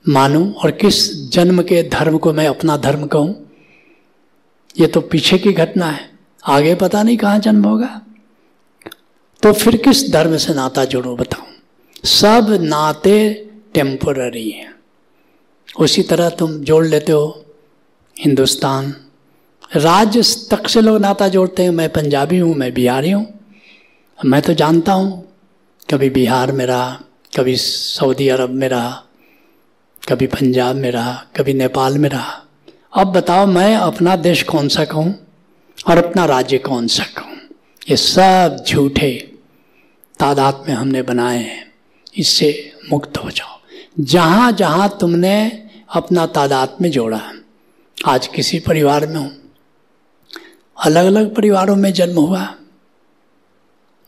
मानूं 0.07 0.53
और 0.53 0.71
किस 0.71 1.29
जन्म 1.29 1.61
के 1.61 1.83
धर्म 1.83 2.17
को 2.17 2.33
मैं 2.33 2.47
अपना 2.47 2.77
धर्म 2.77 3.05
कहूँ। 3.07 3.51
ये 4.79 4.87
तो 4.87 5.01
पीछे 5.01 5.37
की 5.37 5.53
घटना 5.53 5.85
है। 5.85 6.09
आगे 6.43 6.75
पता 6.75 7.03
नहीं 7.03 7.17
कहाँ 7.17 7.39
जन्म 7.39 7.65
होगा। 7.65 8.01
तो 9.43 9.53
फिर 9.53 9.77
किस 9.77 10.11
धर्म 10.11 10.37
से 10.37 10.53
नाता 10.53 10.85
जोड़ो 10.85 11.15
बताऊँ? 11.15 11.47
सब 12.05 12.57
नाते 12.61 13.33
टेम्पोररी 13.73 14.49
हैं। 14.49 14.75
उसी 15.79 16.01
तरह 16.01 16.29
तुम 16.29 16.51
जोड़ 16.51 16.85
लेते 16.85 17.11
हो 17.11 17.45
हिंदुस्तान। 18.19 18.95
राज्य 19.75 20.23
तक 20.51 20.67
से 20.67 20.81
लोग 20.81 21.01
नाता 21.01 21.27
जोड़ते 21.27 21.63
हैं। 21.63 21.69
मैं 21.69 21.89
पंजाबी 21.89 22.37
हूँ, 22.37 22.55
मैं 22.55 22.73
बिहारी 22.73 23.11
हूँ। 23.11 23.38
मैं 24.25 24.41
तो 24.41 24.53
जानता 24.53 24.93
हूँ, 24.93 25.11
कभी 25.89 26.09
बिहार 26.09 26.51
में 26.51 26.65
रहा 26.65 26.89
कभी 27.35 27.55
सऊदी 27.57 28.27
अरब 28.29 28.49
में 28.49 28.67
रहा 28.69 28.91
कभी 30.09 30.27
पंजाब 30.27 30.75
में 30.75 30.89
रहा 30.91 31.13
कभी 31.37 31.53
नेपाल 31.53 31.97
में 31.97 32.09
रहा 32.09 32.43
अब 32.93 33.07
बताओ 33.07 33.45
मैं 33.45 33.75
अपना 33.75 34.15
देश 34.15 34.43
कौन 34.43 34.67
सा 34.67 34.85
कहूँ 34.85 35.13
और 35.87 36.03
अपना 36.05 36.25
राज्य 36.25 36.57
कौन 36.57 36.87
सा 36.87 37.03
कहूँ? 37.17 37.37
ये 37.89 37.97
सब 37.97 38.63
झूठे 38.67 39.11
तादाद 40.19 40.63
में 40.67 40.75
हमने 40.75 41.01
बनाए 41.01 41.37
हैं। 41.37 41.71
इससे 42.17 42.51
मुक्त 42.91 43.17
हो 43.17 43.31
जाओ। 43.31 43.57
जहाँ 43.99 44.51
जहाँ 44.51 44.97
तुमने 45.01 45.67
अपना 45.95 46.25
तादाद 46.27 46.77
में 46.81 46.91
जोड़ा, 46.91 47.21
आज 47.97 48.27
किसी 48.27 48.59
परिवार 48.59 49.07
में 49.07 49.15
हूँ 49.15 49.31
अलग 50.77 51.05
अलग 51.05 51.35
परिवारों 51.35 51.75
में 51.75 51.91
जन्म 51.93 52.19
हुआ 52.19 52.47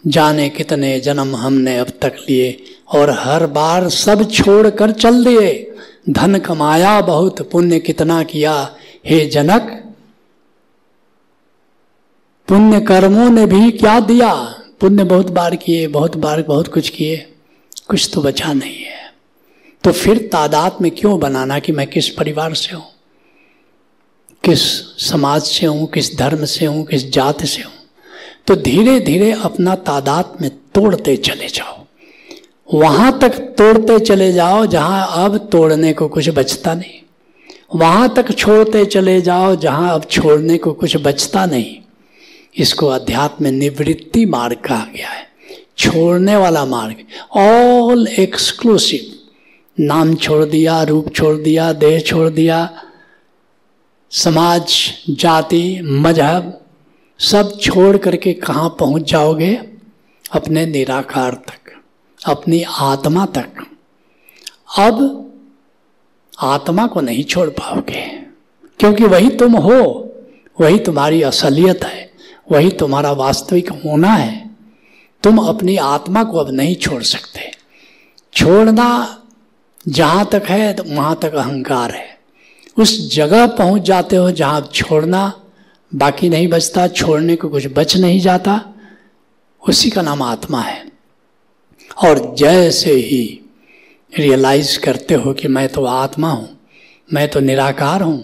जाने 0.08 0.50
कितने 0.50 1.00
जन्म 1.00 1.36
हमने 1.36 1.78
अब 1.78 1.88
तक 2.02 2.14
लिए, 2.30 2.64
और 2.88 3.10
हर 3.10 3.48
बार 3.48 3.90
सब 3.90 4.32
छोड़कर 4.32 4.92
चल 4.92 5.26
दिए। 5.26 5.74
धन 6.10 6.40
कमाया, 6.40 7.02
बहुत 7.02 7.52
पुण्य 7.52 7.80
कितना 7.80 8.24
किया। 8.24 8.76
हे 9.06 9.26
जनक, 9.26 9.94
पुण्य 12.48 12.82
कर्मों 12.82 13.30
ने 13.30 13.46
भी 13.46 13.72
क्या 13.72 14.00
दिया? 14.00 14.34
पुण्य 14.80 15.04
बहुत 15.04 15.30
बार 15.30 15.56
किए, 15.56 15.88
बहुत 15.88 16.18
बार 16.18 16.44
बहुत 16.44 16.68
कुछ 16.68 16.90
किए। 16.90 17.34
कुछ 17.88 18.12
तो 18.14 18.22
बचा 18.22 18.54
नहीं 18.54 18.84
है। 18.84 19.14
तो 19.84 19.92
फिर 19.92 20.30
तादाद 20.32 20.78
में 20.82 20.92
क्यों 20.92 21.20
बनाना 21.20 21.60
कि 21.60 21.72
मैं 21.72 21.88
किस 21.88 22.10
परिवार 22.10 22.54
से 22.54 22.76
हूँ? 22.76 22.86
किस 24.44 24.62
समाज 25.10 25.42
से 25.42 25.66
हूँ? 25.66 25.88
किस 25.88 26.18
धर्म 26.18 26.46
से 26.46 26.66
हूँ? 26.66 26.86
किस 26.86 27.12
जात 27.12 27.46
से 27.46 27.62
हूँ? 27.62 27.74
तो 28.48 28.56
धीरे 28.56 29.00
धीरे 29.00 29.32
अपना 29.32 29.76
तादाद 29.76 30.38
में 30.42 30.50
तोड़ते 30.50 31.18
चले 31.18 31.48
जाओ। 31.48 31.86
वहाँ 32.74 33.20
तक 33.20 33.40
तोड़ते 33.40 34.00
चले 34.00 34.34
जाओ 34.34 34.66
जहाँ 34.66 35.26
अब 35.26 35.38
तोड़ने 35.38 35.94
को 35.94 36.08
कुछ 36.08 36.30
बचता 36.30 36.74
नहीं। 36.74 37.00
वहाँ 37.76 38.14
तक 38.14 38.32
छोड़ते 38.32 38.86
चले 38.86 39.22
जाओ 39.22 39.56
जहाँ 39.56 39.94
अब 39.94 40.04
छोड़ने 40.04 40.58
को 40.58 40.74
कुछ 40.74 40.98
बचता 40.98 41.46
नहीं। 41.46 41.78
इसको 42.58 42.88
अध्यात्म 42.88 43.48
निवृत्ति 43.48 44.26
मार्ग 44.26 44.58
कहा 44.58 44.88
गया 44.96 45.10
है। 45.10 45.30
छोड़ने 45.78 46.36
वाला 46.36 46.66
मार्ग। 46.66 46.96
ऑल 47.38 48.08
एक्सक्लूसिव 48.08 49.18
नाम 49.80 50.16
छोड़ 50.16 50.46
दिया, 50.46 50.84
रूप 50.84 51.16
छोड़ 51.16 51.36
दिया, 51.36 51.74
देह 51.74 52.00
छोड़ 52.00 52.30
दिया। 52.30 52.70
समाज, 54.12 54.94
जाति, 55.10 55.82
मज़हब 55.84 56.61
सब 57.22 57.58
छोड़ 57.60 57.98
करके 57.98 58.34
कहाँ 58.34 58.70
पहुँच 58.70 59.04
जाओगे? 59.04 59.54
अपने 60.32 60.66
निराकार 60.66 61.34
तक, 61.34 61.72
अपनी 62.22 62.62
आत्मा 62.64 63.26
तक। 63.26 63.66
अब 64.80 65.32
आत्मा 66.40 66.86
को 66.88 67.02
नहीं 67.02 67.24
छोड़ 67.24 67.50
पाओगे, 67.50 68.02
क्योंकि 68.80 69.04
वही 69.04 69.30
तुम 69.30 69.56
हो, 69.56 69.82
वही 70.62 70.80
तुम्हारी 70.80 71.22
असलियत 71.22 71.84
है, 71.84 72.12
वही 72.52 72.72
तुम्हारा 72.72 73.12
वास्तविक 73.12 73.72
होना 73.86 74.14
है। 74.14 74.50
तुम 75.24 75.38
अपनी 75.38 75.78
आत्मा 75.78 76.24
को 76.24 76.38
अब 76.38 76.50
नहीं 76.52 76.76
छोड़ 76.76 77.02
सकते। 77.04 77.52
छोड़ना 78.34 79.18
जहाँ 79.88 80.26
तक 80.26 80.44
है 80.46 80.74
तो 80.74 80.84
वहाँ 80.84 81.20
तक 81.22 81.34
अहंकार 81.34 81.92
है। 81.92 82.20
उस 82.78 83.16
जगह 83.16 83.48
पहुँच 83.48 83.82
जाते 83.82 84.16
हो 84.16 84.32
जहाँ 84.32 84.70
छोड़ना 84.74 85.41
बाकी 85.92 86.30
नहीं 86.30 86.48
बचता, 86.48 86.88
छोड़ने 86.88 87.36
को 87.36 87.50
कुछ 87.50 87.68
बच 87.68 87.98
नहीं 87.98 88.20
जाता, 88.20 88.74
उसी 89.68 89.90
का 89.90 90.02
नाम 90.02 90.22
आत्मा 90.22 90.62
है। 90.62 90.92
और 92.06 92.36
जैसे 92.38 92.94
ही 92.94 93.42
रियलाइज़ 94.14 94.80
करते 94.80 95.14
हो 95.14 95.34
कि 95.34 95.48
मैं 95.48 95.68
तो 95.70 95.86
आत्मा 95.86 96.32
हूँ, 96.32 96.50
मैं 97.14 97.28
तो 97.28 97.40
निराकार 97.40 98.02
हूँ, 98.02 98.24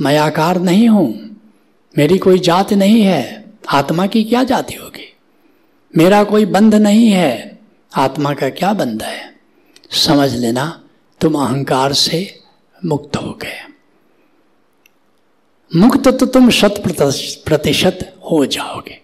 मैं 0.00 0.18
आकार 0.18 0.60
नहीं 0.60 0.88
हूँ, 0.88 1.36
मेरी 1.98 2.18
कोई 2.18 2.38
जात 2.38 2.72
नहीं 2.72 3.02
है, 3.02 3.44
आत्मा 3.68 4.06
की 4.06 4.24
क्या 4.24 4.44
जाति 4.44 4.74
होगी? 4.74 5.06
मेरा 5.96 6.24
कोई 6.24 6.44
बंध 6.46 6.74
नहीं 6.74 7.10
है, 7.10 7.58
आत्मा 7.92 8.34
का 8.34 8.50
क्या 8.50 8.72
बंध 8.72 9.02
है? 9.02 9.34
समझ 9.90 10.34
लेना, 10.34 10.82
तुम 11.20 11.34
अहंकार 11.34 11.92
से 11.92 12.38
मुक्त 12.84 13.16
हो 13.16 13.32
गए। 13.42 13.69
मुक्त 15.76 16.08
तो 16.08 16.26
तुम 16.26 16.50
शत 16.50 16.82
प्रतिशत 17.46 18.14
हो 18.30 18.46
जाओगे। 18.46 18.98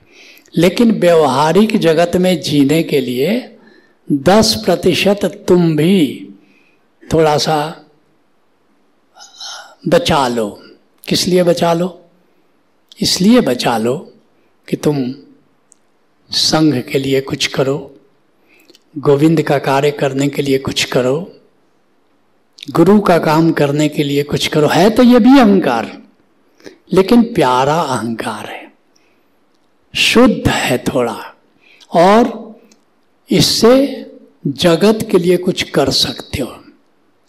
लेकिन 0.57 0.91
व्यवहारिक 1.01 1.77
जगत 1.77 2.17
में 2.17 2.41
जीने 2.41 2.83
के 2.83 3.01
लिए 3.01 3.57
दस 4.13 4.63
प्रतिशत 4.65 5.45
तुम 5.49 5.77
भी 5.77 6.29
थोड़ा 7.13 7.37
सा 7.39 7.87
बचा 9.89 10.29
लो। 10.29 10.63
किस 11.09 11.27
लिए 11.27 11.43
बचा 11.43 11.73
लो? 11.75 12.05
इसलिए 13.01 13.41
बचा 13.41 13.79
लो 13.79 14.13
कि 14.69 14.77
तुम 14.77 15.15
संघ 16.31 16.83
के 16.83 16.99
लिए 16.99 17.21
कुछ 17.21 17.47
करो, 17.47 18.01
गोविंद 18.99 19.43
का 19.43 19.59
कार्य 19.59 19.91
करने 19.91 20.29
के 20.29 20.43
लिए 20.43 20.59
कुछ 20.59 20.85
करो, 20.85 21.41
गुरु 22.71 23.01
का 23.01 23.19
काम 23.19 23.53
करने 23.53 23.89
के 23.89 24.03
लिए 24.03 24.23
कुछ 24.23 24.47
करो। 24.47 24.69
है 24.69 24.91
तो 24.91 25.03
ये 25.03 25.19
भी 25.19 25.39
अहंकार। 25.39 26.06
लेकिन 26.91 27.23
प्यारा 27.35 27.75
अहंकार 27.75 28.47
है। 28.47 28.65
शुद्ध 29.95 30.49
है 30.49 30.79
थोड़ा, 30.79 31.17
और 31.91 32.61
इससे 33.31 33.75
जगत 34.47 35.09
के 35.11 35.19
लिए 35.19 35.37
कुछ 35.37 35.63
कर 35.71 35.91
सकते 35.91 36.43
हो। 36.43 36.49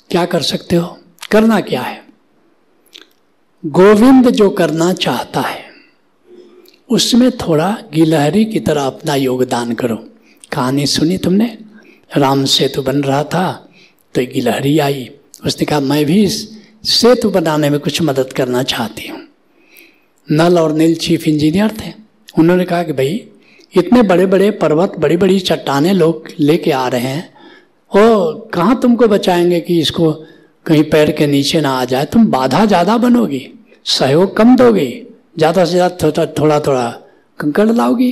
क्या 0.10 0.26
कर 0.26 0.42
सकते 0.42 0.76
हो? 0.76 0.98
करना 1.32 1.60
क्या 1.62 1.82
है? 1.82 2.06
गोविंद 3.64 4.30
जो 4.30 4.50
करना 4.50 4.92
चाहता 4.94 5.42
है, 5.42 5.66
उसमें 6.90 7.30
थोड़ा 7.38 7.78
गिलहरी 7.94 8.44
की 8.46 8.60
तरह 8.60 8.86
अपना 8.86 9.16
योगदान 9.16 9.74
करो। 9.74 9.96
कहानी 10.52 10.86
सुनी 10.86 11.18
तुमने? 11.18 11.58
राम 12.12 12.44
सेतु 12.46 12.82
बन 12.82 13.02
रहा 13.04 13.24
था 13.24 13.70
तो 14.16 14.22
गिलहरी 14.26 14.78
आई। 14.80 15.10
उसने 15.46 15.66
कहा, 15.66 15.80
मैं 15.80 16.06
भी 16.06 16.28
सेतु 16.28 17.30
बनाने 17.30 17.70
में 17.70 17.80
कुछ 17.80 18.02
मदद 18.02 18.34
करना 18.34 18.64
चाहती 18.64 19.08
हूँ। 19.08 19.27
नल 20.28 20.60
और 20.60 20.74
नील 20.74 20.96
चीफ 20.98 21.28
इंजीनियर 21.28 21.72
थे। 21.82 21.92
उन्होंने 22.34 22.66
कहा 22.66 22.84
कि 22.84 22.94
भाई, 22.94 23.24
इतने 23.74 24.02
बड़े 24.04 24.26
बड़े 24.26 24.50
पर्वत 24.54 24.94
बड़ी 25.00 25.18
बड़ी 25.18 25.40
चट्टाने 25.42 25.94
लोग 25.94 26.28
लेके 26.40 26.72
आ 26.72 26.88
रहे 26.88 27.02
हैं 27.02 27.30
और 27.92 28.50
कहाँ 28.54 28.80
तुमको 28.82 29.08
बचाएँगे 29.08 29.60
कि 29.60 29.80
इसको 29.80 30.12
कहीं 30.66 30.84
पैर 30.84 31.12
के 31.12 31.28
नीचे 31.28 31.62
ना 31.62 31.72
आ 31.72 31.86
जाए? 31.86 32.06
तुम 32.06 32.26
बाधा 32.28 32.66
ज़्यादा 32.66 32.98
बनोगी, 32.98 33.42
सहयोग 33.86 34.36
कम 34.38 34.56
दोगे, 34.56 35.06
ज़्यादा 35.38 35.66
से 35.66 35.72
ज़्यादा 35.72 35.98
थोड़ा 36.04 36.26
थोड़ा 36.34 36.60
थोड़ा 36.60 36.90
कंकड़ 37.40 37.70
लाओगी। 37.70 38.12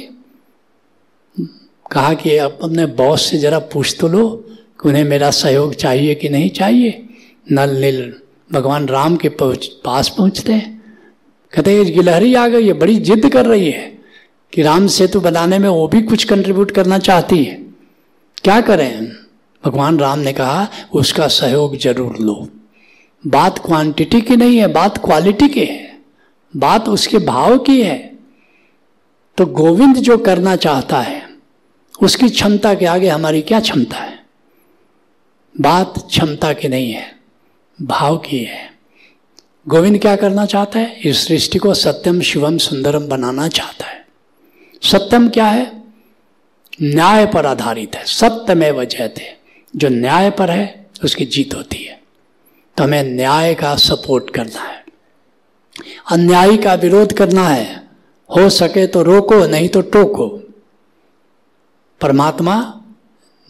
कहा 1.91 2.13
कि 2.13 2.37
अब 2.37 2.57
अपने 2.63 2.85
बॉस 2.95 3.21
से 3.21 3.37
ज़रा 3.37 3.59
पूछ 3.73 3.95
तो 3.99 4.07
लो 4.07 4.27
कि 4.81 4.87
उन्हें 4.89 5.03
मेरा 5.03 5.29
सहयोग 5.31 5.73
चाहिए 5.75 6.15
कि 6.15 6.29
नहीं 6.29 6.49
चाहिए? 6.51 7.07
नल, 7.51 7.75
नील, 7.75 8.13
भगवान 8.51 8.87
राम 8.87 9.15
के 9.15 9.29
पहुँच, 9.31 9.65
पास 9.85 10.09
पहुँचते 10.17 10.53
हैं। 10.53 10.74
कहते 11.53 11.75
हैं 11.75 11.85
गिलहरी 11.85 12.33
आ 12.35 12.47
गई 12.47 12.67
है, 12.67 12.73
बड़ी 12.73 12.95
जिद 12.95 13.29
कर 13.29 13.45
रही 13.45 13.71
है 13.71 13.97
कि 14.53 14.61
राम 14.61 14.87
सेतु 14.87 15.19
बनाने 15.19 15.59
में 15.59 15.69
वो 15.69 15.87
भी 15.87 16.01
कुछ 16.01 16.23
कंट्रीब्यूट 16.23 16.71
करना 16.71 16.97
चाहती 16.99 17.43
है। 17.43 17.55
क्या 18.43 18.61
करें 18.61 19.07
भगवान 19.63 19.99
राम 19.99 20.19
ने 20.19 20.33
कहा, 20.33 20.67
उसका 20.93 21.27
सहयोग 21.27 21.77
ज़रूर 21.77 22.17
लो। 22.17 22.47
बात 23.27 23.59
क्वांटिटी 23.59 24.21
की 24.21 24.35
नहीं 24.35 24.57
है, 24.57 24.67
बात 24.67 24.97
क्वालिटी 24.97 25.47
की 25.47 25.65
है। 25.65 25.99
बात 26.55 26.89
उसके 26.89 27.17
भाव 27.17 27.57
की 27.57 27.81
है। 27.81 28.17
तो 29.37 29.45
गोविंद 29.45 29.95
जो 29.95 30.17
करना 30.17 30.55
चाहता 30.55 30.99
है, 31.01 31.29
उसकी 32.01 32.29
क्षमता 32.29 32.73
के 32.73 32.85
आगे 32.85 33.09
हमारी 33.09 33.41
क्या 33.41 33.59
क्षमता 33.59 33.97
है? 33.97 34.25
बात 35.61 35.93
क्षमता 35.97 36.53
की 36.53 36.67
नहीं 36.67 36.91
है, 36.91 37.15
भाव 37.81 38.17
की 38.17 38.39
है। 38.39 38.74
गोविंद 39.67 40.01
क्या 40.01 40.15
करना 40.15 40.45
चाहता 40.45 40.79
है? 40.79 40.99
इस 40.99 41.27
सृष्टि 41.27 41.59
को 41.59 41.73
सत्यम 41.73 42.21
शिवम 42.21 42.57
सुंदरम 42.57 43.07
बनाना 43.07 43.47
चाहता 43.47 43.85
है। 43.85 44.07
सत्यम 44.83 45.29
क्या 45.29 45.45
है? 45.45 45.83
न्याय 46.81 47.25
पर 47.25 47.45
आधारित 47.45 47.95
है। 47.95 48.05
सत्य 48.05 48.55
में 48.55 48.71
वजह 48.71 49.07
थे 49.07 49.35
जो 49.75 49.89
न्याय 49.89 50.31
पर 50.31 50.51
है, 50.51 50.87
उसकी 51.03 51.25
जीत 51.25 51.55
होती 51.55 51.83
है। 51.83 52.01
तो 52.77 52.83
हमें 52.83 53.03
न्याय 53.03 53.53
का 53.53 53.75
सपोर्ट 53.75 54.29
करना 54.29 54.61
है। 54.61 54.85
अन्यायी 56.11 56.57
का 56.57 56.73
विरोध 56.73 57.13
करना 57.13 57.47
है। 57.47 57.87
हो 58.37 58.49
सके 58.49 58.87
तो 58.87 59.03
रोको, 59.03 59.47
नहीं 59.47 59.69
तो 59.69 59.81
टोको। 59.81 60.27
परमात्मा 62.01 62.81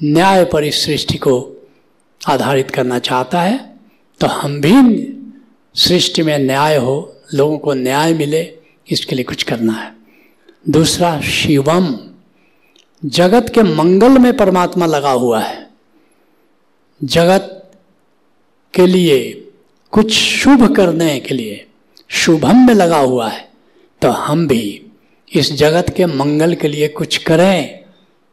न्याय 0.04 0.46
पर 0.46 0.64
इस 0.64 0.86
सृष्टि 0.86 1.18
को 1.18 1.68
आधारित 2.28 2.72
करना 2.72 3.00
चाहता 3.00 3.42
है। 3.42 3.76
तो 4.20 4.28
हम 4.28 4.62
भी 4.62 5.12
सृष्टि 5.76 6.24
में 6.24 6.38
न्याय 6.40 6.76
हो, 6.76 7.16
लोगों 7.34 7.58
को 7.58 7.74
न्याय 7.74 8.14
मिले, 8.14 8.42
इसके 8.88 9.16
लिए 9.16 9.26
कुछ 9.26 9.44
करना 9.44 9.74
है। 9.74 9.94
दूसरा, 10.70 11.20
शिवम। 11.22 11.96
जगत 13.04 13.52
के 13.54 13.64
मंगल 13.64 14.18
में 14.18 14.36
परमात्मा 14.38 14.86
लगा 14.86 15.12
हुआ 15.12 15.40
है। 15.40 15.70
जगत 17.04 17.72
के 18.74 18.86
लिए 18.88 19.32
कुछ 19.94 20.12
शुभ 20.12 20.76
करने 20.76 21.20
के 21.20 21.34
लिए 21.34 21.66
शुभम 22.10 22.66
में 22.68 22.74
लगा 22.74 22.98
हुआ 22.98 23.30
है 23.30 23.50
तो 24.02 24.10
हम 24.10 24.48
भी 24.48 24.82
इस 25.34 25.52
जगत 25.54 25.94
के 25.98 26.06
मंगल 26.06 26.54
के 26.56 26.68
लिए 26.68 26.88
कुछ 26.88 27.18
करें, 27.18 27.80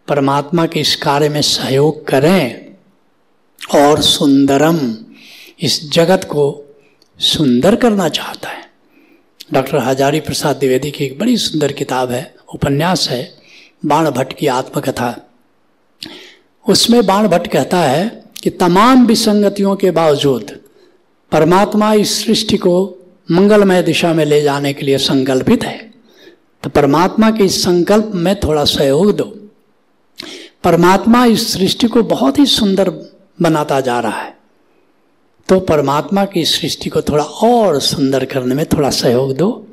परमात्मा 0.08 0.66
के 0.66 0.80
इस 0.80 0.94
कार्य 0.96 1.28
में 1.28 1.40
सहयोग 1.42 2.06
करें। 2.06 2.74
और 3.74 4.00
सुंदरम, 4.00 4.78
इस 5.60 5.90
जगत 5.90 6.24
को 6.24 6.44
सुंदर 7.22 7.76
करना 7.76 8.08
चाहता 8.08 8.48
है। 8.48 8.70
डॉक्टर 9.52 9.78
हजारी 9.78 10.20
प्रसाद 10.20 10.56
द्विवेदी 10.56 10.90
की 10.90 11.04
एक 11.04 11.18
बड़ी 11.18 11.36
सुंदर 11.36 11.72
किताब 11.72 12.10
है, 12.10 12.34
उपन्यास 12.54 13.08
है, 13.10 13.34
बाण 13.86 14.10
भट्ट 14.10 14.32
की 14.32 14.46
आत्मकथा। 14.46 15.30
उसमें 16.68 17.06
बाण 17.06 17.28
भट्ट 17.28 17.46
कहता 17.46 17.78
है 17.78 18.24
कि 18.42 18.50
तमाम 18.50 19.06
विसंगतियों 19.06 19.76
के 19.76 19.90
बावजूद 19.90 20.60
परमात्मा 21.32 21.94
इस 21.94 22.24
सृष्टि 22.24 22.56
को 22.56 22.98
मंगलमय 23.30 23.82
दिशा 23.82 24.14
में 24.14 24.24
ले 24.24 24.42
जाने 24.42 24.72
के 24.72 24.86
लिए 24.86 24.98
संकल्पित 24.98 25.64
है। 25.64 25.92
तो 26.62 26.70
परमात्मा 26.70 27.30
के 27.30 27.44
इस 27.44 27.62
संकल्प 27.62 28.10
में 28.14 28.40
थोड़ा 28.40 28.64
सहयोग 28.64 29.16
दो। 29.16 29.50
परमात्मा 30.64 31.24
इस 31.24 31.52
सृष्टि 31.52 31.88
को 31.88 32.02
बहुत 32.02 32.38
ही 32.38 32.46
सुंदर 32.46 32.90
बनाता 33.42 33.80
जा 33.80 34.00
रहा 34.00 34.20
है। 34.20 34.41
तो 35.48 35.60
परमात्मा 35.60 36.24
की 36.24 36.44
सृष्टि 36.44 36.90
को 36.90 37.02
थोड़ा 37.02 37.24
और 37.24 37.80
सुंदर 37.80 38.24
करने 38.24 38.54
में 38.54 38.66
थोड़ा 38.66 38.90
सहयोग 38.90 39.36
दो। 39.36 39.66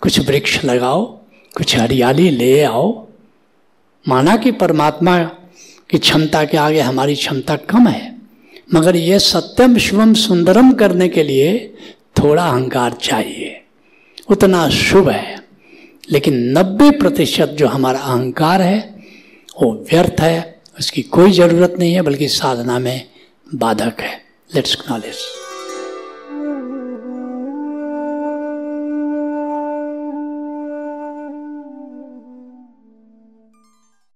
कुछ 0.00 0.18
वृक्ष 0.28 0.64
लगाओ, 0.64 1.04
कुछ 1.56 1.76
हरियाली 1.76 2.30
ले 2.30 2.62
आओ। 2.62 3.06
माना 4.08 4.36
कि 4.36 4.50
परमात्मा 4.50 5.24
की 5.90 5.98
क्षमता 5.98 6.44
के 6.44 6.56
आगे 6.56 6.80
हमारी 6.80 7.14
क्षमता 7.14 7.56
कम 7.56 7.88
है, 7.88 8.18
मगर 8.74 8.96
ये 8.96 9.18
सत्यम 9.18 9.78
शिवम 9.78 10.14
सुंदरम 10.14 10.72
करने 10.72 11.08
के 11.08 11.22
लिए 11.22 11.74
थोड़ा 12.18 12.46
अहंकार 12.46 12.92
चाहिए। 12.92 13.60
उतना 14.30 14.68
शुभ 14.68 15.08
है, 15.08 15.36
लेकिन 16.10 16.34
90 16.52 16.90
प्रतिशत 16.90 17.48
जो 17.48 17.66
हमारा 17.68 17.98
अहंकार 17.98 18.62
है, 18.62 19.04
वो 19.62 19.72
व्यर्थ 19.72 20.20
है, 20.20 20.60
उसकी 20.78 21.02
कोई 21.02 21.30
ज़रूरत 21.30 21.74
नहीं 21.78 21.94
है, 21.94 22.02
बल्कि 22.02 22.28
साधना 22.28 22.78
में 22.78 23.08
बाधक 23.54 24.00
है। 24.00 24.21
Let's 24.54 24.74
acknowledge. 24.74 25.51